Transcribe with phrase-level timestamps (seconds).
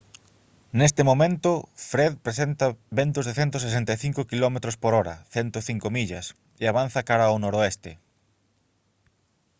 [0.79, 1.49] nestes momento
[1.91, 2.65] fred presenta
[2.99, 6.25] ventos de 165 km/h 105 millas
[6.63, 7.91] e avanza cara ao noroeste